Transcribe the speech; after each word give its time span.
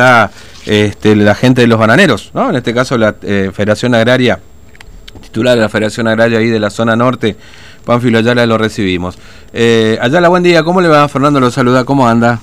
la, 0.00 0.30
este, 0.64 1.16
la 1.16 1.34
gente 1.34 1.62
de 1.62 1.66
los 1.66 1.76
bananeros, 1.76 2.30
¿no? 2.32 2.50
En 2.50 2.54
este 2.54 2.72
caso 2.72 2.96
la 2.96 3.16
eh, 3.20 3.50
Federación 3.52 3.96
Agraria, 3.96 4.38
titular 5.22 5.56
de 5.56 5.62
la 5.62 5.68
Federación 5.68 6.06
Agraria 6.06 6.38
ahí 6.38 6.46
de 6.46 6.60
la 6.60 6.70
zona 6.70 6.94
norte, 6.94 7.36
Pánfilo 7.84 8.18
Ayala, 8.18 8.46
lo 8.46 8.58
recibimos. 8.58 9.18
Eh, 9.52 9.98
Ayala, 10.00 10.28
buen 10.28 10.44
día, 10.44 10.62
¿cómo 10.62 10.80
le 10.80 10.86
va? 10.86 11.08
Fernando 11.08 11.40
lo 11.40 11.50
saluda, 11.50 11.84
¿cómo 11.84 12.06
anda? 12.06 12.38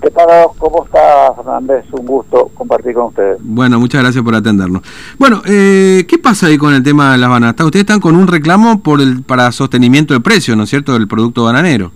¿Qué 0.00 0.10
tal? 0.12 0.28
¿Cómo 0.56 0.84
está 0.84 1.34
Fernández? 1.34 1.86
Un 1.90 2.06
gusto 2.06 2.48
compartir 2.54 2.94
con 2.94 3.06
ustedes. 3.06 3.38
Bueno, 3.40 3.80
muchas 3.80 4.02
gracias 4.02 4.22
por 4.22 4.36
atendernos. 4.36 4.82
Bueno, 5.18 5.42
eh, 5.46 6.06
¿qué 6.06 6.18
pasa 6.18 6.46
ahí 6.46 6.56
con 6.56 6.72
el 6.72 6.84
tema 6.84 7.10
de 7.10 7.18
las 7.18 7.30
bananas? 7.30 7.56
Ustedes 7.58 7.82
están 7.82 7.98
con 7.98 8.14
un 8.14 8.28
reclamo 8.28 8.80
por 8.80 9.00
el, 9.00 9.24
para 9.24 9.50
sostenimiento 9.50 10.14
de 10.14 10.20
precio, 10.20 10.54
¿no 10.54 10.62
es 10.62 10.70
cierto?, 10.70 10.92
del 10.92 11.08
producto 11.08 11.42
bananero. 11.42 11.90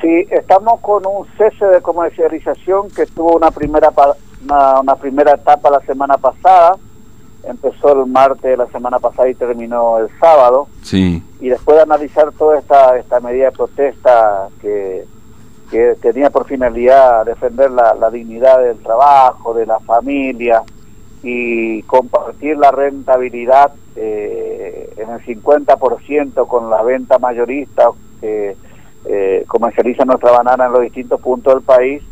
Sí, 0.00 0.26
estamos 0.30 0.80
con 0.80 1.04
un 1.06 1.26
cese 1.36 1.66
de 1.66 1.82
comercialización 1.82 2.88
que 2.90 3.06
tuvo 3.06 3.36
una 3.36 3.50
primera 3.50 3.92
una, 4.42 4.96
primera 4.96 5.32
etapa 5.32 5.70
la 5.70 5.80
semana 5.80 6.16
pasada. 6.16 6.76
Empezó 7.42 7.92
el 7.92 8.06
martes 8.10 8.42
de 8.42 8.56
la 8.56 8.66
semana 8.68 8.98
pasada 8.98 9.28
y 9.28 9.34
terminó 9.34 9.98
el 9.98 10.08
sábado. 10.18 10.68
Sí. 10.82 11.22
Y 11.40 11.48
después 11.48 11.76
de 11.76 11.82
analizar 11.82 12.32
toda 12.32 12.58
esta, 12.58 12.96
esta 12.98 13.20
medida 13.20 13.46
de 13.46 13.52
protesta 13.52 14.48
que, 14.60 15.04
que 15.70 15.96
tenía 16.00 16.30
por 16.30 16.46
finalidad 16.46 17.26
defender 17.26 17.70
la, 17.70 17.94
la 17.94 18.10
dignidad 18.10 18.60
del 18.60 18.78
trabajo, 18.78 19.52
de 19.52 19.66
la 19.66 19.80
familia 19.80 20.62
y 21.22 21.82
compartir 21.82 22.56
la 22.56 22.70
rentabilidad 22.70 23.72
eh, 23.96 24.94
en 24.96 25.10
el 25.10 25.20
50% 25.20 26.46
con 26.46 26.70
la 26.70 26.82
venta 26.82 27.18
mayorista. 27.18 27.90
que 28.20 28.56
eh, 29.04 29.44
comercializa 29.46 30.04
nuestra 30.04 30.32
banana 30.32 30.66
en 30.66 30.72
los 30.72 30.82
distintos 30.82 31.20
puntos 31.20 31.54
del 31.54 31.62
país. 31.62 32.02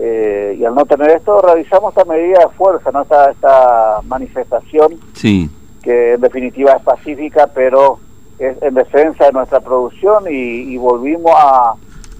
Eh, 0.00 0.56
y 0.58 0.64
al 0.64 0.74
no 0.74 0.84
tener 0.84 1.10
esto, 1.10 1.40
realizamos 1.42 1.96
esta 1.96 2.04
medida 2.04 2.38
de 2.38 2.48
fuerza, 2.56 2.90
¿no? 2.92 3.02
esta, 3.02 3.30
esta 3.30 4.00
manifestación, 4.04 4.94
sí. 5.14 5.50
que 5.82 6.14
en 6.14 6.20
definitiva 6.20 6.72
es 6.72 6.82
pacífica, 6.82 7.48
pero 7.52 7.98
es 8.38 8.60
en 8.62 8.74
defensa 8.74 9.26
de 9.26 9.32
nuestra 9.32 9.58
producción 9.58 10.24
y, 10.30 10.76
volvimos 10.76 11.32
a, 11.34 11.74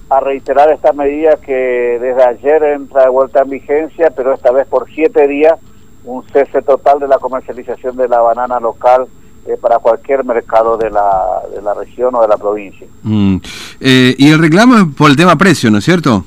a, 0.09 0.19
reiterar 0.19 0.69
esta 0.73 0.91
medida 0.91 1.37
que 1.37 1.97
desde 2.01 2.21
ayer 2.21 2.63
entra 2.63 3.03
de 3.03 3.09
vuelta 3.09 3.43
en 3.43 3.49
vigencia, 3.49 4.11
pero 4.13 4.33
esta 4.33 4.51
vez 4.51 4.67
por 4.67 4.89
siete 4.89 5.25
días, 5.29 5.57
un 6.03 6.23
cese 6.33 6.61
total 6.61 6.99
de 6.99 7.07
la 7.07 7.17
comercialización 7.17 7.95
de 7.95 8.09
la 8.09 8.19
banana 8.19 8.59
local 8.59 9.07
eh, 9.45 9.57
para 9.59 9.79
cualquier 9.79 10.25
mercado 10.25 10.77
de 10.77 10.89
la, 10.89 11.41
de 11.53 11.61
la 11.61 11.73
región 11.73 12.13
o 12.13 12.21
de 12.21 12.27
la 12.27 12.37
provincia. 12.37 12.85
Mm. 13.03 13.37
Eh, 13.79 14.15
y 14.17 14.29
el 14.29 14.39
reclamo 14.39 14.75
es 14.75 14.83
por 14.95 15.09
el 15.09 15.15
tema 15.15 15.37
precio, 15.37 15.71
¿no 15.71 15.77
es 15.77 15.85
cierto? 15.85 16.25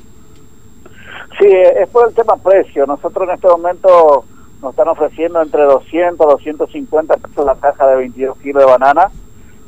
Sí, 1.39 1.49
es 1.49 1.89
por 1.89 2.09
el 2.09 2.15
tema 2.15 2.37
precio. 2.37 2.87
Nosotros 2.87 3.29
en 3.29 3.35
este 3.35 3.49
momento 3.49 4.25
nos 4.63 4.71
están 4.71 4.89
ofreciendo 4.89 5.43
entre 5.43 5.63
200 5.63 6.27
a 6.27 6.31
250 6.31 7.17
pesos 7.17 7.45
la 7.45 7.57
caja 7.57 7.87
de 7.89 7.97
22 7.97 8.39
kilos 8.39 8.63
de 8.63 8.71
banana 8.71 9.11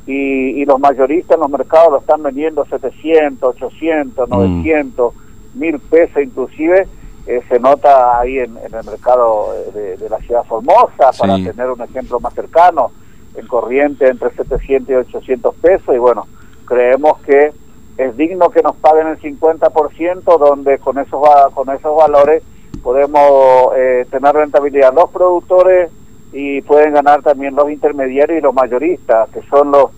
y, 0.07 0.61
y 0.61 0.65
los 0.65 0.79
mayoristas 0.79 1.35
en 1.35 1.41
los 1.41 1.49
mercados 1.49 1.91
lo 1.91 1.99
están 1.99 2.23
vendiendo 2.23 2.65
700, 2.65 3.55
800, 3.55 4.29
900, 4.29 5.13
1000 5.53 5.79
pesos 5.79 6.23
inclusive. 6.23 6.87
Eh, 7.27 7.41
se 7.49 7.59
nota 7.59 8.19
ahí 8.19 8.37
en, 8.37 8.55
el 8.57 8.85
mercado 8.85 9.47
de, 9.73 9.97
de, 9.97 10.09
la 10.09 10.19
ciudad 10.19 10.43
Formosa, 10.43 11.11
para 11.17 11.35
tener 11.37 11.71
un 11.71 11.81
ejemplo 11.81 12.19
más 12.19 12.33
cercano 12.35 12.91
en 13.35 13.47
corriente 13.47 14.07
entre 14.07 14.29
700 14.29 14.89
y 14.89 14.93
800 14.93 15.55
pesos 15.55 15.95
y 15.95 15.97
bueno, 15.97 16.27
creemos 16.65 17.19
que 17.21 17.51
es 17.97 18.17
digno 18.17 18.49
que 18.49 18.61
nos 18.61 18.75
paguen 18.75 19.07
el 19.07 19.19
50% 19.19 20.37
donde 20.37 20.79
con 20.79 20.97
esos 20.97 21.21
con 21.53 21.69
esos 21.69 21.95
valores 21.95 22.43
podemos 22.83 23.71
eh, 23.75 24.05
tener 24.11 24.35
rentabilidad 24.35 24.93
los 24.93 25.09
productores 25.09 25.89
y 26.33 26.61
pueden 26.61 26.93
ganar 26.93 27.21
también 27.21 27.55
los 27.55 27.71
intermediarios 27.71 28.39
y 28.39 28.41
los 28.41 28.53
mayoristas 28.53 29.29
que 29.29 29.41
son 29.43 29.71
los 29.71 29.91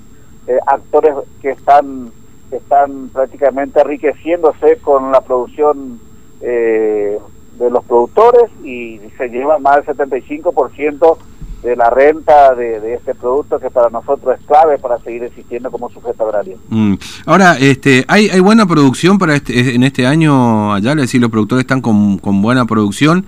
eh, 0.48 0.60
actores 0.68 1.16
que 1.42 1.50
están 1.50 2.12
están 2.52 3.10
prácticamente 3.10 3.82
enriqueciéndose 3.82 4.78
con 4.78 5.12
la 5.12 5.22
producción 5.22 6.00
eh, 6.42 7.18
de 7.58 7.70
los 7.72 7.84
productores 7.86 8.50
y 8.64 9.02
se 9.18 9.30
lleva 9.30 9.58
más 9.58 9.86
del 9.86 9.98
75% 9.98 11.18
de 11.64 11.76
la 11.76 11.90
renta 11.90 12.54
de, 12.56 12.94
este 12.94 13.16
producto 13.16 13.60
que 13.60 13.70
para 13.70 13.90
nosotros 13.90 14.38
es 14.40 14.46
clave 14.46 14.78
para 14.78 15.00
seguir 15.00 15.24
existiendo 15.24 15.72
como 15.72 15.90
sujeto 15.90 16.26
agrario. 16.26 16.58
Mm. 16.70 16.94
Ahora, 17.26 17.58
este, 17.60 18.06
¿hay, 18.08 18.30
¿hay 18.30 18.40
buena 18.40 18.66
producción 18.66 19.18
para 19.18 19.36
este, 19.36 19.76
en 19.76 19.84
este 19.84 20.06
año 20.06 20.74
allá? 20.74 20.96
Decir, 20.96 21.22
los 21.22 21.32
productores 21.32 21.64
están 21.64 21.82
con, 21.82 22.18
con 22.20 22.42
buena 22.42 22.66
producción 22.66 23.26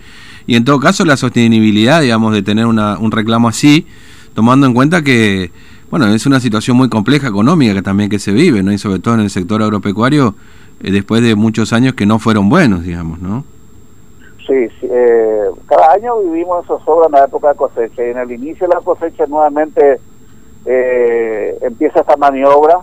y 0.48 0.56
en 0.56 0.64
todo 0.64 0.80
caso 0.80 1.06
la 1.06 1.18
sostenibilidad, 1.18 2.02
digamos, 2.02 2.34
de 2.34 2.42
tener 2.42 2.66
una, 2.66 2.98
un 2.98 3.12
reclamo 3.12 3.48
así, 3.48 3.86
tomando 4.34 4.66
en 4.66 4.74
cuenta 4.74 5.04
que, 5.04 5.52
bueno, 5.90 6.08
es 6.08 6.26
una 6.26 6.40
situación 6.40 6.78
muy 6.78 6.90
compleja 6.90 7.28
económica 7.28 7.74
que 7.74 7.82
también 7.82 8.10
que 8.10 8.20
se 8.20 8.32
vive, 8.32 8.64
¿no? 8.64 8.72
Y 8.72 8.78
sobre 8.78 9.00
todo 9.00 9.16
en 9.16 9.20
el 9.22 9.30
sector 9.30 9.62
agropecuario, 9.62 10.36
eh, 10.82 10.92
después 10.92 11.22
de 11.22 11.36
muchos 11.36 11.74
años 11.74 11.94
que 11.94 12.06
no 12.06 12.20
fueron 12.20 12.50
buenos, 12.50 12.84
digamos, 12.84 13.20
¿no? 13.20 13.44
Sí, 14.50 14.68
eh, 14.82 15.52
cada 15.68 15.94
año 15.94 16.22
vivimos 16.22 16.66
zozobra 16.66 17.06
en 17.06 17.12
la 17.12 17.26
época 17.26 17.50
de 17.50 17.56
cosecha 17.56 18.04
y 18.04 18.10
en 18.10 18.18
el 18.18 18.32
inicio 18.32 18.68
de 18.68 18.74
la 18.74 18.82
cosecha 18.82 19.28
nuevamente 19.28 20.00
eh, 20.66 21.56
empieza 21.62 22.00
esta 22.00 22.18
maniobra, 22.18 22.80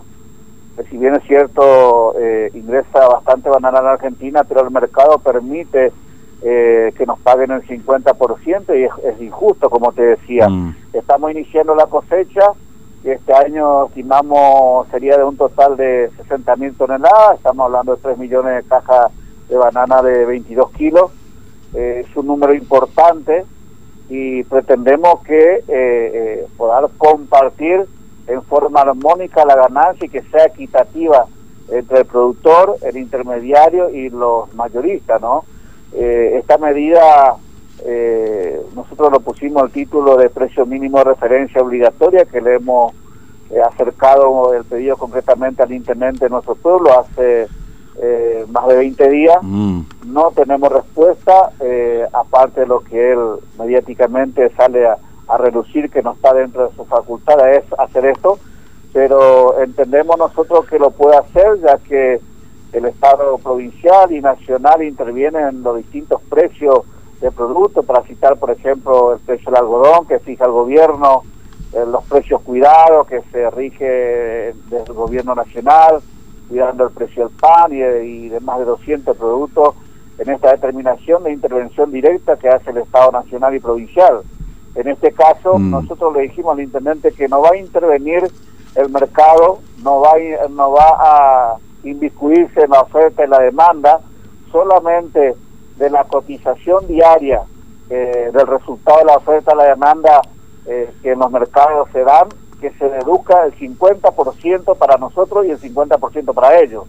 que 0.77 0.83
si 0.85 0.97
bien 0.97 1.15
es 1.15 1.23
cierto, 1.23 2.15
eh, 2.17 2.51
ingresa 2.53 3.09
bastante 3.09 3.49
banana 3.49 3.79
en 3.79 3.87
Argentina, 3.87 4.45
pero 4.45 4.61
el 4.61 4.71
mercado 4.71 5.19
permite 5.19 5.91
que 6.39 7.03
nos 7.05 7.19
paguen 7.19 7.51
el 7.51 7.63
50% 7.63 8.79
y 8.79 8.83
es, 8.83 9.21
injusto, 9.21 9.69
como 9.69 9.91
te 9.91 10.03
decía. 10.03 10.47
Mm. 10.47 10.75
Estamos 10.93 11.31
iniciando 11.31 11.75
la 11.75 11.87
cosecha, 11.87 12.53
y 13.03 13.09
este 13.09 13.33
año 13.33 13.87
estimamos 13.87 14.87
sería 14.89 15.17
de 15.17 15.23
un 15.25 15.35
total 15.35 15.75
de 15.75 16.09
60 16.15 16.55
mil 16.55 16.77
toneladas, 16.77 17.37
estamos 17.37 17.65
hablando 17.65 17.95
de 17.95 18.01
3 18.01 18.17
millones 18.19 18.55
de 18.55 18.69
cajas 18.69 19.11
de 19.49 19.57
banana 19.57 20.01
de 20.01 20.25
22 20.25 20.71
kilos 20.71 21.11
es 21.73 22.07
un 22.15 22.27
número 22.27 22.53
importante 22.53 23.45
y 24.09 24.43
pretendemos 24.43 25.21
que 25.23 25.55
eh, 25.55 25.63
eh, 25.67 26.47
poder 26.55 26.89
compartir 26.97 27.85
en 28.27 28.41
forma 28.43 28.81
armónica 28.81 29.45
la 29.45 29.55
ganancia 29.55 30.05
y 30.05 30.09
que 30.09 30.21
sea 30.23 30.45
equitativa 30.45 31.25
entre 31.69 31.99
el 31.99 32.05
productor, 32.05 32.77
el 32.81 32.97
intermediario 32.97 33.89
y 33.89 34.09
los 34.09 34.53
mayoristas, 34.53 35.21
¿no? 35.21 35.43
Eh, 35.93 36.37
esta 36.39 36.57
medida 36.57 37.35
eh, 37.85 38.61
nosotros 38.75 39.11
lo 39.11 39.19
pusimos 39.19 39.63
al 39.63 39.71
título 39.71 40.17
de 40.17 40.29
precio 40.29 40.65
mínimo 40.65 40.97
de 40.99 41.05
referencia 41.05 41.61
obligatoria 41.61 42.25
que 42.25 42.41
le 42.41 42.55
hemos 42.55 42.93
acercado 43.65 44.53
el 44.53 44.65
pedido 44.65 44.97
concretamente 44.97 45.63
al 45.63 45.71
intendente 45.71 46.25
de 46.25 46.29
nuestro 46.29 46.55
pueblo 46.55 46.99
hace 46.99 47.47
más 48.49 48.67
de 48.67 48.77
20 48.77 49.09
días. 49.09 49.37
Mm 49.41 49.81
no 50.07 50.31
tenemos 50.31 50.71
respuesta, 50.71 51.51
eh, 51.59 52.05
aparte 52.13 52.61
de 52.61 52.67
lo 52.67 52.79
que 52.79 53.11
él 53.11 53.19
mediáticamente 53.59 54.49
sale 54.55 54.87
a, 54.87 54.97
reducir 55.37 55.89
que 55.89 56.01
no 56.01 56.13
está 56.13 56.33
dentro 56.33 56.69
de 56.69 56.75
su 56.75 56.85
facultad, 56.85 57.53
es 57.53 57.65
hacer 57.77 58.05
esto, 58.05 58.39
pero 58.93 59.61
entendemos 59.61 60.17
nosotros 60.17 60.65
que 60.67 60.79
lo 60.79 60.91
puede 60.91 61.17
hacer, 61.17 61.59
ya 61.59 61.77
que 61.79 62.21
el 62.71 62.85
Estado 62.85 63.37
provincial 63.37 64.09
y 64.13 64.21
nacional 64.21 64.81
interviene 64.83 65.39
en 65.49 65.63
los 65.63 65.75
distintos 65.75 66.21
precios 66.29 66.79
de 67.19 67.29
productos, 67.29 67.85
para 67.85 68.03
citar, 68.03 68.37
por 68.37 68.51
ejemplo, 68.51 69.15
el 69.15 69.19
precio 69.19 69.51
del 69.51 69.59
algodón 69.59 70.07
que 70.07 70.19
fija 70.19 70.45
el 70.45 70.51
gobierno, 70.51 71.23
eh, 71.73 71.83
los 71.85 72.05
precios 72.05 72.41
cuidados 72.43 73.05
que 73.07 73.21
se 73.29 73.49
rige 73.51 74.53
desde 74.69 74.85
el 74.87 74.93
gobierno 74.93 75.35
nacional, 75.35 75.99
cuidando 76.49 76.85
el 76.85 76.91
precio 76.91 77.27
del 77.27 77.37
pan 77.37 77.71
y, 77.71 77.77
y 77.77 78.29
de 78.29 78.39
más 78.39 78.59
de 78.59 78.65
200 78.65 79.17
productos 79.17 79.75
en 80.17 80.29
esta 80.29 80.51
determinación 80.51 81.23
de 81.23 81.31
intervención 81.31 81.91
directa 81.91 82.37
que 82.37 82.49
hace 82.49 82.71
el 82.71 82.77
Estado 82.77 83.11
Nacional 83.11 83.55
y 83.55 83.59
Provincial. 83.59 84.21
En 84.75 84.87
este 84.87 85.11
caso, 85.11 85.57
mm. 85.57 85.71
nosotros 85.71 86.13
le 86.13 86.23
dijimos 86.23 86.53
al 86.53 86.63
intendente 86.63 87.11
que 87.11 87.27
no 87.27 87.41
va 87.41 87.49
a 87.53 87.57
intervenir 87.57 88.23
el 88.75 88.89
mercado, 88.89 89.59
no 89.83 90.01
va 90.01 90.11
a, 90.11 90.47
no 90.49 90.71
va 90.71 90.87
a 90.99 91.55
inviscuirse 91.83 92.61
en 92.61 92.71
la 92.71 92.81
oferta 92.81 93.23
y 93.25 93.27
la 93.27 93.39
demanda, 93.39 93.99
solamente 94.51 95.35
de 95.77 95.89
la 95.89 96.03
cotización 96.03 96.87
diaria 96.87 97.43
eh, 97.89 98.29
del 98.33 98.47
resultado 98.47 98.99
de 98.99 99.05
la 99.05 99.17
oferta 99.17 99.53
y 99.53 99.57
la 99.57 99.63
demanda 99.65 100.21
eh, 100.65 100.91
que 101.01 101.11
en 101.11 101.19
los 101.19 101.31
mercados 101.31 101.89
se 101.91 102.03
dan, 102.03 102.27
que 102.59 102.71
se 102.71 102.89
deduzca 102.89 103.45
el 103.45 103.53
50% 103.55 104.77
para 104.77 104.97
nosotros 104.97 105.45
y 105.45 105.51
el 105.51 105.59
50% 105.59 106.33
para 106.33 106.59
ellos. 106.59 106.83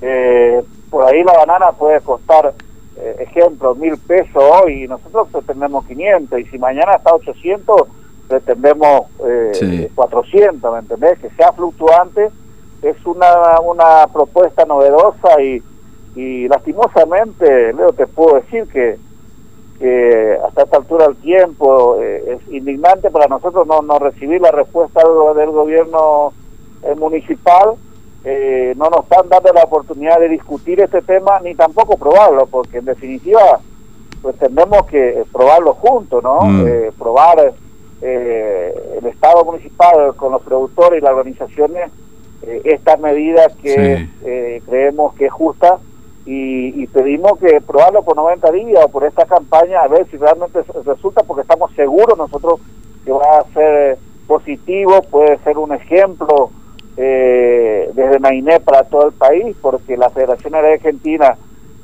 Eh, 0.00 0.62
por 0.90 1.04
ahí 1.04 1.22
la 1.22 1.32
banana 1.32 1.72
puede 1.72 2.00
costar 2.00 2.52
eh, 2.96 3.16
ejemplo, 3.20 3.74
mil 3.74 3.96
pesos 3.96 4.42
hoy 4.42 4.84
y 4.84 4.88
nosotros 4.88 5.28
pretendemos 5.32 5.84
500 5.86 6.38
y 6.38 6.44
si 6.46 6.58
mañana 6.58 6.94
está 6.94 7.14
800 7.14 7.88
pretendemos 8.28 9.02
eh, 9.26 9.90
400, 9.94 10.72
¿me 10.72 10.78
entendés? 10.78 11.18
Que 11.18 11.30
sea 11.30 11.52
fluctuante 11.52 12.30
es 12.82 12.96
una, 13.06 13.60
una 13.60 14.06
propuesta 14.12 14.64
novedosa 14.64 15.40
y, 15.40 15.62
Y 16.14 16.46
lastimosamente, 16.46 17.72
Leo, 17.72 17.92
te 17.92 18.06
puedo 18.06 18.36
decir 18.36 18.68
que, 18.68 18.98
que 19.78 20.38
hasta 20.46 20.62
esta 20.62 20.76
altura 20.76 21.06
del 21.06 21.16
tiempo 21.16 21.98
eh, 22.00 22.36
es 22.36 22.52
indignante 22.52 23.10
para 23.10 23.26
nosotros 23.26 23.66
no, 23.66 23.82
no 23.82 23.98
recibir 23.98 24.40
la 24.40 24.50
respuesta 24.50 25.02
del, 25.36 25.50
gobierno 25.50 26.32
eh, 26.82 26.94
municipal. 26.94 27.74
Eh, 28.24 28.72
no 28.76 28.88
nos 28.88 29.02
están 29.02 29.28
dando 29.28 29.52
la 29.52 29.64
oportunidad 29.64 30.18
de 30.18 30.28
discutir 30.28 30.80
este 30.80 31.02
tema 31.02 31.40
ni 31.40 31.54
tampoco 31.54 31.96
probarlo, 31.98 32.46
porque 32.46 32.78
en 32.78 32.86
definitiva 32.86 33.60
pues 34.22 34.36
tenemos 34.38 34.86
que 34.86 35.22
probarlo 35.30 35.74
juntos, 35.74 36.22
¿no? 36.22 36.40
Mm. 36.40 36.92
probar 36.98 37.52
el 38.00 39.06
Estado 39.06 39.44
municipal 39.44 40.14
con 40.16 40.32
los 40.32 40.42
productores 40.42 41.00
y 41.00 41.04
las 41.04 41.12
organizaciones 41.12 41.90
esta 42.64 42.96
medida 42.96 43.46
que 43.62 44.08
creemos 44.66 45.14
que 45.14 45.26
es 45.26 45.32
justa 45.32 45.78
y, 46.26 46.86
pedimos 46.86 47.38
que 47.38 47.60
probarlo 47.60 48.02
por 48.02 48.16
90 48.16 48.50
días 48.52 48.84
o 48.84 48.88
por 48.88 49.04
esta 49.04 49.26
campaña 49.26 49.80
a 49.80 49.88
ver 49.88 50.06
si 50.10 50.16
realmente 50.16 50.62
resulta 50.84 51.22
porque 51.22 51.42
estamos 51.42 51.72
seguros 51.72 52.16
nosotros 52.16 52.60
que 53.04 53.12
va 53.12 53.38
a 53.38 53.52
ser 53.52 53.98
positivo, 54.26 55.02
puede 55.10 55.36
ser 55.38 55.58
un 55.58 55.72
ejemplo 55.72 56.50
eh, 56.96 57.90
desde 57.92 58.18
Mainé 58.20 58.60
para 58.60 58.84
todo 58.84 59.08
el 59.08 59.12
país 59.12 59.54
porque 59.60 59.96
la 59.96 60.08
Federación 60.10 60.54
Argentina 60.54 61.36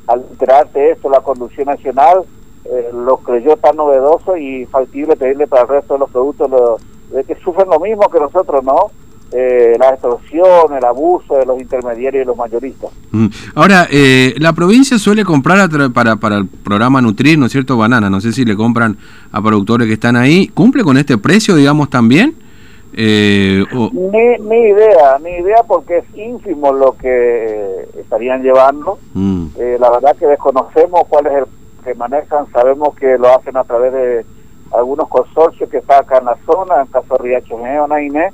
al 0.07 0.25
enterarse 0.31 0.91
esto, 0.91 1.11
la 1.11 1.21
conducción 1.21 1.67
nacional 1.67 2.25
eh, 2.65 2.91
lo 2.93 3.19
creyó 3.19 3.57
tan 3.57 3.77
novedoso 3.77 4.37
y 4.37 4.65
factible 4.67 5.17
pedirle 5.17 5.47
para 5.47 5.63
el 5.63 5.69
resto 5.69 5.95
de 5.95 6.01
los 6.01 6.11
productos 6.11 6.81
de 7.11 7.25
que 7.25 7.35
sufren 7.37 7.69
lo 7.69 7.79
mismo 7.81 8.09
que 8.09 8.21
nosotros, 8.21 8.65
¿no? 8.65 8.91
Eh, 9.33 9.77
la 9.79 9.91
extorsión, 9.91 10.77
el 10.77 10.85
abuso 10.85 11.37
de 11.37 11.47
los 11.47 11.61
intermediarios 11.61 12.25
y 12.25 12.27
los 12.27 12.37
mayoristas. 12.37 12.91
Mm. 13.11 13.27
Ahora, 13.55 13.87
eh, 13.91 14.35
la 14.39 14.53
provincia 14.53 14.99
suele 14.99 15.25
comprar 15.25 15.69
para, 15.93 16.17
para 16.17 16.37
el 16.39 16.47
programa 16.47 17.01
Nutrir, 17.01 17.39
¿no 17.39 17.47
es 17.47 17.53
cierto? 17.53 17.77
Banana, 17.77 18.11
no 18.11 18.21
sé 18.21 18.33
si 18.33 18.45
le 18.45 18.57
compran 18.57 18.97
a 19.31 19.41
productores 19.41 19.87
que 19.87 19.95
están 19.95 20.17
ahí. 20.17 20.49
¿Cumple 20.49 20.83
con 20.83 20.97
este 20.97 21.19
precio, 21.19 21.55
digamos, 21.55 21.91
también? 21.91 22.35
Eh, 22.93 23.65
ni, 23.73 24.57
idea, 24.57 25.19
ni 25.23 25.31
idea 25.31 25.63
porque 25.67 25.99
es 25.99 26.05
ínfimo 26.17 26.73
lo 26.73 26.93
que 26.93 27.89
estarían 27.99 28.43
llevando. 28.43 28.99
Mm. 29.15 29.47
Eh, 29.59 29.77
la 29.79 29.91
verdad 29.91 30.17
que 30.17 30.27
desconocemos 30.27 31.03
cuál 31.09 31.27
es 31.27 31.33
el 31.35 31.45
que 31.85 31.95
manejan, 31.95 32.51
sabemos 32.53 32.95
que 32.97 33.17
lo 33.17 33.29
hacen 33.35 33.57
a 33.57 33.65
través 33.65 33.93
de 33.93 34.27
algunos 34.73 35.09
consorcios 35.09 35.71
que 35.71 35.79
están 35.79 36.03
acá 36.03 36.19
en 36.19 36.27
la 36.27 36.37
zona, 36.45 36.83
en 36.83 36.87
caso 36.89 37.17
de 37.17 37.23
Riacho 37.23 37.59
Geo, 37.59 37.87
Nainé, 37.87 38.31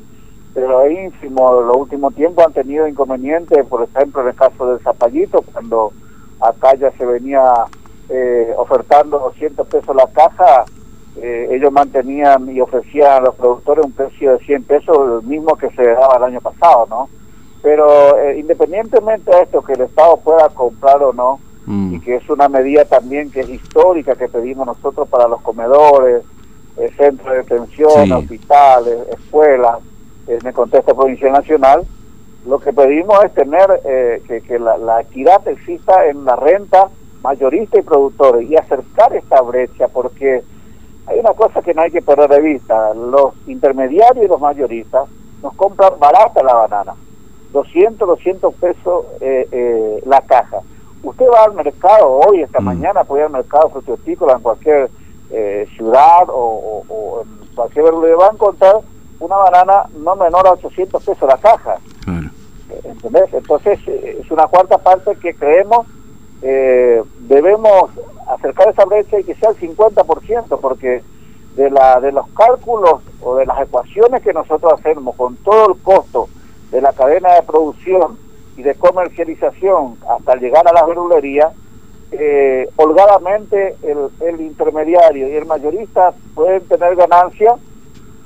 pero 0.56 0.90
ínfimo. 0.90 1.60
Los 1.60 1.76
últimos 1.76 2.14
tiempos 2.14 2.46
han 2.46 2.54
tenido 2.54 2.88
inconvenientes, 2.88 3.66
por 3.66 3.82
ejemplo, 3.82 4.22
en 4.22 4.28
el 4.28 4.34
caso 4.34 4.66
del 4.66 4.80
Zapallito, 4.80 5.42
cuando 5.52 5.92
acá 6.40 6.74
ya 6.76 6.90
se 6.92 7.04
venía 7.04 7.42
eh, 8.08 8.54
ofertando 8.56 9.18
200 9.18 9.68
pesos 9.68 9.94
la 9.94 10.06
caja, 10.06 10.64
eh, 11.16 11.48
ellos 11.50 11.70
mantenían 11.70 12.50
y 12.50 12.62
ofrecían 12.62 13.12
a 13.12 13.20
los 13.20 13.34
productores 13.34 13.84
un 13.84 13.92
precio 13.92 14.32
de 14.32 14.38
100 14.46 14.64
pesos, 14.64 14.96
el 15.22 15.28
mismo 15.28 15.56
que 15.56 15.68
se 15.72 15.88
daba 15.88 16.16
el 16.16 16.24
año 16.24 16.40
pasado, 16.40 16.86
¿no? 16.88 17.10
Pero 17.62 18.18
eh, 18.18 18.38
independientemente 18.38 19.30
de 19.30 19.42
esto, 19.42 19.60
que 19.60 19.74
el 19.74 19.82
Estado 19.82 20.16
pueda 20.16 20.48
comprar 20.48 21.02
o 21.02 21.12
no, 21.12 21.38
mm. 21.66 21.96
y 21.96 22.00
que 22.00 22.16
es 22.16 22.30
una 22.30 22.48
medida 22.48 22.86
también 22.86 23.30
que 23.30 23.40
es 23.40 23.50
histórica 23.50 24.16
que 24.16 24.28
pedimos 24.28 24.66
nosotros 24.66 25.06
para 25.06 25.28
los 25.28 25.42
comedores, 25.42 26.22
centros 26.96 27.30
de 27.30 27.36
detención, 27.38 28.12
hospitales, 28.12 28.98
escuelas, 29.10 29.78
en 30.26 30.46
el 30.46 30.52
contexto 30.52 30.94
provincial 30.94 31.32
nacional, 31.32 31.86
lo 32.46 32.58
que 32.58 32.72
pedimos 32.72 33.24
es 33.24 33.34
tener 33.34 33.80
eh, 33.84 34.42
que, 34.46 34.58
la, 34.58 35.00
equidad 35.00 35.46
exista 35.48 36.06
en 36.06 36.24
la 36.24 36.36
renta 36.36 36.88
mayorista 37.22 37.78
y 37.78 37.82
productores 37.82 38.48
y 38.48 38.56
acercar 38.56 39.14
esta 39.14 39.40
brecha 39.42 39.88
porque 39.88 40.42
hay 41.06 41.18
una 41.18 41.32
cosa 41.32 41.60
que 41.60 41.74
no 41.74 41.82
hay 41.82 41.90
que 41.90 42.02
perder 42.02 42.30
de 42.30 42.40
vista, 42.40 42.94
los 42.94 43.34
intermediarios 43.48 44.24
y 44.24 44.28
los 44.28 44.40
mayoristas 44.40 45.08
nos 45.42 45.54
compran 45.54 45.98
barata 45.98 46.42
la 46.42 46.54
banana, 46.54 46.94
200, 47.52 48.08
200 48.08 48.54
pesos 48.54 49.06
eh, 49.20 49.48
eh, 49.50 50.02
la 50.06 50.20
caja. 50.20 50.58
Usted 51.02 51.26
va 51.26 51.44
al 51.44 51.54
mercado 51.54 52.20
hoy, 52.26 52.42
esta 52.42 52.60
mm. 52.60 52.64
mañana, 52.64 53.04
puede 53.04 53.22
ir 53.22 53.26
al 53.26 53.32
mercado 53.32 53.70
frutícola 53.70 54.34
en 54.34 54.42
cualquier 54.42 54.90
ciudad 55.76 56.28
o, 56.28 56.84
o, 56.88 57.22
en 57.22 57.54
cualquier 57.54 57.86
lugar, 57.86 58.20
va 58.20 58.26
a 58.28 58.32
encontrar 58.32 58.76
una 59.20 59.36
banana 59.36 59.84
no 59.98 60.16
menor 60.16 60.46
a 60.46 60.52
800 60.52 61.02
pesos 61.02 61.28
la 61.28 61.38
caja. 61.38 61.76
¿Entendés? 62.84 63.32
Entonces 63.32 63.78
eh, 63.86 64.18
es 64.20 64.30
una 64.30 64.46
cuarta 64.46 64.78
parte 64.78 65.16
que 65.16 65.34
creemos 65.34 65.86
eh, 66.42 67.02
debemos 67.20 67.90
acercar 68.28 68.68
esa 68.68 68.84
brecha 68.84 69.18
y 69.18 69.24
que 69.24 69.34
sea 69.34 69.50
el 69.50 69.56
50%, 69.56 70.60
porque 70.60 71.02
de, 71.56 71.70
la, 71.70 72.00
de 72.00 72.12
los 72.12 72.28
cálculos 72.28 73.00
o 73.22 73.36
de 73.36 73.46
las 73.46 73.60
ecuaciones 73.62 74.22
que 74.22 74.32
nosotros 74.32 74.74
hacemos 74.74 75.16
con 75.16 75.36
todo 75.36 75.72
el 75.72 75.80
costo 75.82 76.28
de 76.70 76.80
la 76.80 76.92
cadena 76.92 77.32
de 77.34 77.42
producción 77.42 78.18
y 78.56 78.62
de 78.62 78.74
comercialización 78.74 79.96
hasta 80.08 80.36
llegar 80.36 80.68
a 80.68 80.72
la 80.72 80.84
verdulería, 80.84 81.50
eh, 82.12 82.68
holgadamente 82.76 83.76
el, 83.82 84.08
el 84.20 84.40
intermediario 84.40 85.28
y 85.28 85.32
el 85.32 85.46
mayorista 85.46 86.14
pueden 86.34 86.66
tener 86.68 86.94
ganancias 86.96 87.54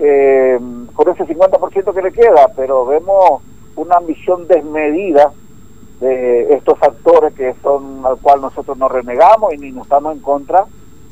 eh, 0.01 0.59
con 0.95 1.09
ese 1.11 1.27
50% 1.27 1.95
que 1.95 2.03
le 2.03 2.13
queda, 2.13 2.49
pero 2.57 2.87
vemos 2.87 3.43
una 3.77 3.97
ambición 3.97 4.49
desmedida 4.49 5.33
de 6.01 6.55
estos 6.55 6.83
actores 6.83 7.35
que 7.35 7.55
son 7.63 8.05
al 8.07 8.17
cual 8.17 8.41
nosotros 8.41 8.79
nos 8.79 8.91
renegamos 8.91 9.53
y 9.53 9.59
ni 9.59 9.71
nos 9.71 9.85
estamos 9.85 10.15
en 10.15 10.23
contra, 10.23 10.65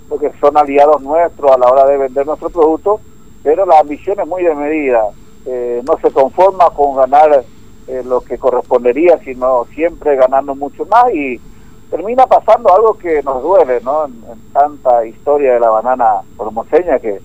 porque 0.08 0.32
son 0.40 0.56
aliados 0.56 1.02
nuestros 1.02 1.50
a 1.50 1.58
la 1.58 1.68
hora 1.68 1.84
de 1.84 1.98
vender 1.98 2.26
nuestro 2.26 2.48
producto, 2.48 3.00
pero 3.42 3.66
la 3.66 3.78
ambición 3.80 4.18
es 4.20 4.26
muy 4.26 4.42
desmedida. 4.42 5.10
Eh, 5.44 5.82
no 5.86 5.98
se 6.00 6.10
conforma 6.10 6.70
con 6.70 6.96
ganar 6.96 7.44
eh, 7.86 8.02
lo 8.04 8.22
que 8.22 8.38
correspondería, 8.38 9.18
sino 9.18 9.66
siempre 9.74 10.16
ganando 10.16 10.54
mucho 10.54 10.86
más 10.86 11.12
y 11.12 11.38
termina 11.90 12.26
pasando 12.26 12.74
algo 12.74 12.94
que 12.94 13.22
nos 13.22 13.42
duele, 13.42 13.80
¿no? 13.82 14.06
En, 14.06 14.12
en 14.30 14.52
tanta 14.52 15.04
historia 15.04 15.54
de 15.54 15.60
la 15.60 15.70
banana 15.70 16.22
formoseña 16.36 16.98
que 16.98 17.20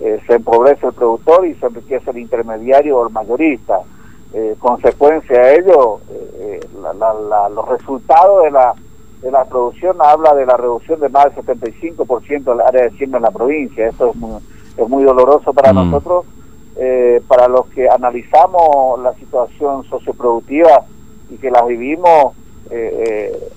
eh, 0.00 0.18
se 0.26 0.36
empobrece 0.36 0.86
el 0.86 0.94
productor 0.94 1.46
y 1.46 1.54
se 1.56 1.66
enriquece 1.66 2.10
el 2.10 2.18
intermediario 2.18 2.98
o 2.98 3.06
el 3.06 3.12
mayorista. 3.12 3.80
Eh, 4.32 4.56
consecuencia 4.58 5.38
de 5.38 5.54
ello, 5.56 6.00
eh, 6.38 6.60
los 7.54 7.68
resultados 7.68 8.44
de 8.44 8.50
la, 8.50 8.74
de 9.20 9.30
la 9.30 9.44
producción 9.44 9.98
habla 10.00 10.34
de 10.34 10.46
la 10.46 10.56
reducción 10.56 11.00
de 11.00 11.10
más 11.10 11.26
del 11.36 11.44
75% 11.44 12.44
del 12.44 12.60
área 12.62 12.84
de 12.84 12.90
siembra 12.92 13.18
en 13.18 13.24
la 13.24 13.30
provincia. 13.30 13.88
Esto 13.88 14.10
es 14.10 14.16
muy, 14.16 14.40
es 14.76 14.88
muy 14.88 15.04
doloroso 15.04 15.52
para 15.52 15.72
mm. 15.72 15.76
nosotros, 15.76 16.24
para 17.28 17.46
los 17.46 17.66
que 17.66 17.90
analizamos 17.90 19.00
la 19.02 19.12
situación 19.14 19.84
socioproductiva 19.84 20.86
y 21.28 21.36
que 21.36 21.50
la 21.50 21.62
vivimos, 21.62 22.34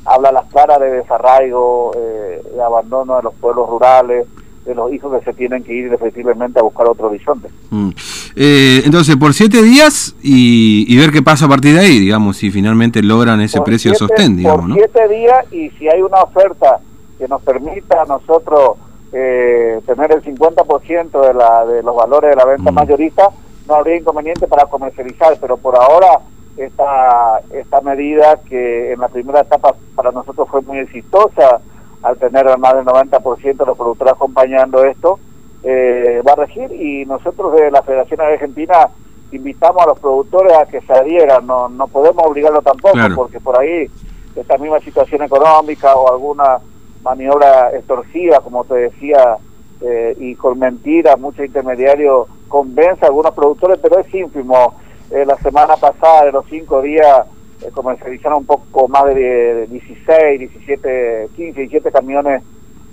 habla 0.04 0.34
las 0.34 0.46
claras 0.48 0.82
de 0.82 0.92
desarraigo, 0.92 1.92
de 1.96 2.62
abandono 2.62 3.16
de 3.16 3.24
los 3.24 3.34
pueblos 3.36 3.70
rurales, 3.70 4.28
de 4.66 4.76
los 4.76 4.94
hijos 4.94 5.18
que 5.18 5.26
se 5.26 5.34
tienen 5.34 5.64
que 5.64 5.74
ir 5.74 5.94
efectivamente 5.94 6.60
a 6.60 6.64
buscar 6.64 6.88
otro 6.88 7.08
horizonte. 7.08 7.50
Mm. 7.70 7.90
Eh, 8.36 8.82
entonces, 8.86 9.16
por 9.18 9.34
siete 9.34 9.62
días 9.62 10.16
y, 10.22 10.96
ver 10.98 11.12
qué 11.12 11.22
pasa 11.22 11.46
a 11.46 11.50
partir 11.50 11.74
de 11.74 11.82
ahí, 11.82 12.00
digamos, 12.00 12.38
si 12.38 12.52
finalmente 12.52 13.02
logran 13.04 13.42
ese 13.42 13.62
precio 13.62 13.92
de 13.92 13.98
sostén, 13.98 14.38
digamos, 14.38 14.68
por 14.68 14.74
siete 14.76 15.08
días 15.10 15.46
y 15.52 15.70
si 15.72 15.88
hay 15.90 16.02
una 16.02 16.22
oferta 16.22 16.80
que 17.18 17.28
nos 17.28 17.42
permita 17.42 18.04
a 18.04 18.06
nosotros 18.06 18.78
eh, 19.12 19.82
tener 19.86 20.12
el 20.12 20.24
50% 20.24 21.28
de, 21.28 21.34
la, 21.34 21.66
de 21.66 21.84
los 21.84 21.96
valores 21.96 22.32
de 22.32 22.36
la 22.36 22.46
venta 22.46 22.72
mm. 22.72 22.76
mayorista, 22.76 23.30
no 23.68 23.76
habría 23.76 23.98
inconveniente 23.98 24.48
para 24.48 24.66
comercializar, 24.66 25.38
pero 25.40 25.58
por 25.58 25.76
ahora 25.76 26.20
esta, 26.58 27.42
esta 27.54 27.82
medida 27.82 28.40
que 28.48 28.94
en 28.94 29.00
la 29.00 29.08
primera 29.10 29.42
etapa 29.42 29.76
para 29.96 30.12
nosotros 30.12 30.48
fue 30.50 30.62
muy 30.62 30.80
exitosa, 30.80 31.62
al 32.04 32.18
tener 32.18 32.58
más 32.58 32.76
del 32.76 32.86
90% 32.86 33.58
de 33.58 33.66
los 33.66 33.78
productores 33.78 34.14
acompañando 34.14 34.84
esto, 34.84 35.20
eh, 35.64 36.22
va 36.28 36.34
a 36.34 36.46
regir 36.46 36.72
y 36.74 37.06
nosotros 37.06 37.56
de 37.56 37.72
la 37.72 37.82
Federación 37.82 38.22
Argentina 38.22 38.90
invitamos 39.32 39.82
a 39.82 39.88
los 39.88 40.00
productores 40.00 40.54
a 40.54 40.66
que 40.66 40.82
se 40.82 40.94
adhieran, 40.94 41.48
no, 41.48 41.70
no 41.70 41.88
podemos 41.88 42.24
obligarlo 42.28 42.62
tampoco 42.62 43.00
porque 43.16 43.40
por 43.40 43.60
ahí 43.60 43.90
esta 44.36 44.58
misma 44.58 44.80
situación 44.80 45.24
económica 45.24 45.96
o 45.96 46.12
alguna 46.12 46.60
maniobra 47.04 47.72
extorsiva, 47.76 48.40
como 48.40 48.64
te 48.64 48.76
decía, 48.76 49.38
eh, 49.82 50.16
y 50.20 50.36
con 50.36 50.58
mentiras, 50.60 51.20
muchos 51.20 51.46
intermediarios 51.46 52.28
convence 52.48 53.04
a 53.04 53.08
algunos 53.08 53.34
productores, 53.34 53.80
pero 53.82 54.00
es 54.00 54.14
ínfimo. 54.14 54.76
Eh, 55.12 55.26
la 55.26 55.36
semana 55.38 55.76
pasada, 55.76 56.26
de 56.26 56.32
los 56.32 56.46
cinco 56.50 56.82
días, 56.82 57.26
eh, 57.64 57.72
comercializaron 57.74 58.40
un 58.40 58.46
poco 58.46 58.88
más 58.88 59.06
de 59.06 59.68
16, 59.68 60.40
17, 60.40 61.30
15, 61.36 61.60
17 61.62 61.92
camiones 61.92 62.44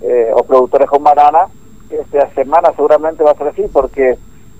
eh, 0.01 0.31
o 0.33 0.43
productores 0.43 0.89
con 0.89 1.03
banana. 1.03 1.47
Esta 1.89 2.29
semana 2.33 2.71
seguramente 2.75 3.23
va 3.23 3.31
a 3.31 3.35
ser 3.35 3.49
así 3.49 3.63
porque 3.71 4.17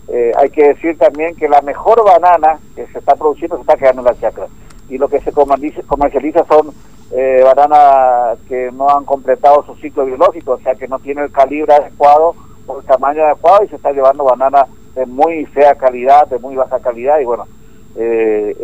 eh, 0.08 0.32
hay 0.36 0.50
que 0.50 0.70
decir 0.70 0.98
también 0.98 1.36
que 1.36 1.48
la 1.48 1.62
mejor 1.62 2.04
banana 2.04 2.60
que 2.76 2.86
se 2.88 3.00
está 3.00 3.16
produciendo 3.16 3.56
se 3.56 3.62
está 3.62 3.78
quedando 3.78 4.02
en 4.02 4.08
la 4.08 4.20
chacra. 4.20 4.48
Y 4.90 4.98
lo 4.98 5.08
que 5.08 5.22
se 5.22 5.32
comercializa 5.32 6.44
son 6.46 6.72
eh, 7.12 7.42
bananas 7.44 8.40
que 8.48 8.72
no 8.72 8.90
han 8.90 9.06
completado 9.06 9.64
su 9.66 9.76
ciclo 9.76 10.06
biológico, 10.06 10.54
o 10.54 10.60
sea 10.60 10.76
que 10.76 10.88
no 10.88 11.00
tiene 11.00 11.24
el 11.24 11.32
calibre 11.32 11.74
adecuado 11.74 12.36
o 12.68 12.80
el 12.80 12.86
tamaño 12.86 13.24
adecuado 13.24 13.64
y 13.64 13.70
se 13.70 13.78
está 13.78 13.92
llevando 13.92 14.26
bananas 14.26 14.68
de 14.96 15.06
muy 15.06 15.46
fea 15.46 15.76
calidad, 15.76 16.28
de 16.28 16.40
muy 16.40 16.56
baja 16.56 16.80
calidad 16.80 17.20
y 17.20 17.26
bueno, 17.26 17.48
eh, 17.96 18.56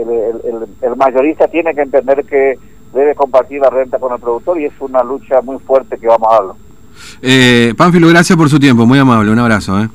el, 0.82 0.96
mayorista 0.96 1.48
tiene 1.48 1.74
que 1.74 1.82
entender 1.82 2.26
que 2.26 2.58
debe 2.94 3.16
compartir 3.16 3.62
la 3.62 3.70
renta 3.70 4.00
con 4.00 4.14
el 4.14 4.20
productor 4.20 4.60
y 4.60 4.66
es 4.66 4.74
una 4.80 5.04
lucha 5.04 5.42
muy 5.42 5.60
fuerte 5.60 5.98
que 5.98 6.08
vamos 6.08 6.28
a 6.32 6.36
darlo. 6.36 6.56
Eh, 7.22 7.74
Pánfilo, 7.78 8.08
gracias 8.08 8.38
por 8.38 8.50
su 8.50 8.60
tiempo, 8.60 8.86
muy 8.86 9.00
amable, 9.00 9.32
un 9.32 9.40
abrazo. 9.40 9.80
¿eh? 9.80 9.90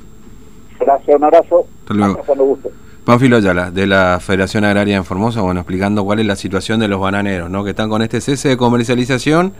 Gracias, 0.78 1.16
un 1.16 1.24
abrazo. 1.24 1.66
Hasta 1.80 1.94
luego. 2.34 2.58
Pánfilo 3.04 3.38
Ayala, 3.38 3.72
de 3.72 3.88
la 3.88 4.20
Federación 4.20 4.64
Agraria 4.64 4.96
en 4.96 5.04
Formosa, 5.04 5.40
bueno, 5.40 5.60
explicando 5.60 6.04
cuál 6.04 6.20
es 6.20 6.26
la 6.26 6.36
situación 6.36 6.78
de 6.78 6.86
los 6.86 7.00
bananeros, 7.00 7.50
¿no? 7.50 7.64
Que 7.64 7.70
están 7.70 7.88
con 7.88 8.00
este 8.00 8.20
cese 8.20 8.50
de 8.50 8.56
comercialización 8.56 9.54